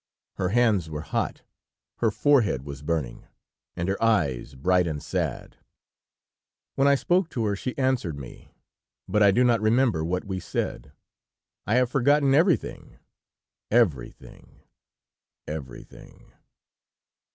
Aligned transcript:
Her 0.37 0.49
hands 0.49 0.89
were 0.89 1.03
hot, 1.03 1.43
her 1.97 2.09
forehead 2.09 2.63
was 2.63 2.81
burning, 2.81 3.27
and 3.75 3.87
her 3.87 4.01
eyes 4.03 4.55
bright 4.55 4.87
and 4.87 4.99
sad. 4.99 5.57
When 6.73 6.87
I 6.87 6.95
spoke 6.95 7.29
to 7.29 7.45
her, 7.45 7.55
she 7.55 7.77
answered 7.77 8.17
me, 8.17 8.51
but 9.07 9.21
I 9.21 9.29
do 9.29 9.43
not 9.43 9.61
remember 9.61 10.03
what 10.03 10.25
we 10.25 10.39
said. 10.39 10.91
I 11.67 11.75
have 11.75 11.91
forgotten 11.91 12.33
everything, 12.33 12.97
everything, 13.69 14.61
everything! 15.47 16.31